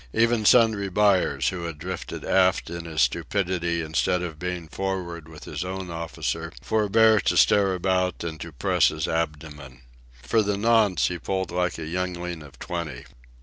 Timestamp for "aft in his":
2.25-3.01